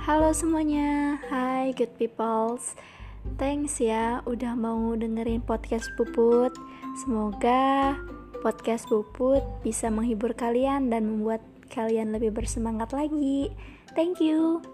Halo 0.00 0.32
semuanya, 0.32 1.20
hi 1.28 1.76
good 1.76 1.92
peoples. 2.00 2.72
Thanks 3.36 3.76
ya 3.84 4.24
udah 4.24 4.56
mau 4.56 4.96
dengerin 4.96 5.44
podcast 5.44 5.92
Puput. 5.92 6.56
Semoga 7.04 8.00
podcast 8.40 8.88
Puput 8.88 9.44
bisa 9.60 9.92
menghibur 9.92 10.32
kalian 10.32 10.88
dan 10.88 11.04
membuat 11.04 11.44
kalian 11.68 12.16
lebih 12.16 12.32
bersemangat 12.32 12.96
lagi. 12.96 13.52
Thank 13.92 14.24
you. 14.24 14.64